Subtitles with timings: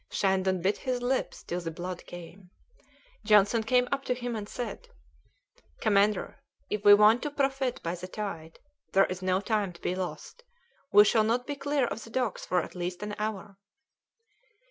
[0.09, 2.49] Shandon bit his lips till the blood came.
[3.23, 4.87] Johnson came up to him and said
[5.79, 6.39] "Commander,
[6.71, 8.57] if we want to profit by the tide,
[8.93, 10.43] there is no time to be lost;
[10.91, 13.59] we shall not be clear of the docks for at least an hour."